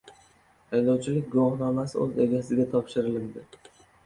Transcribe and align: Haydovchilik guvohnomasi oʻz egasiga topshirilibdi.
Haydovchilik 0.71 1.27
guvohnomasi 1.35 2.01
oʻz 2.07 2.19
egasiga 2.27 2.67
topshirilibdi. 2.73 3.47